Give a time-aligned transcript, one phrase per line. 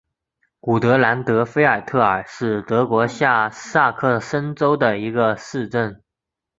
[0.59, 6.01] 古德兰德菲尔特尔是德国下萨克森州的一个市镇。